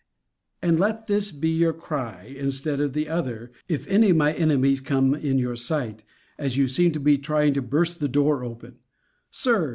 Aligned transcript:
And 0.63 0.79
let 0.79 1.05
this 1.05 1.31
be 1.31 1.49
your 1.51 1.73
cry, 1.73 2.33
instead 2.35 2.81
of 2.81 2.93
the 2.93 3.07
other, 3.07 3.51
if 3.67 3.87
any 3.87 4.09
of 4.09 4.17
my 4.17 4.33
enemies 4.33 4.81
come 4.81 5.13
in 5.13 5.37
your 5.37 5.55
sight, 5.55 6.03
as 6.39 6.57
you 6.57 6.67
seem 6.67 6.91
to 6.93 6.99
be 6.99 7.19
trying 7.19 7.53
to 7.53 7.61
burst 7.61 7.99
the 7.99 8.09
door 8.09 8.43
open, 8.43 8.79
Sir! 9.29 9.69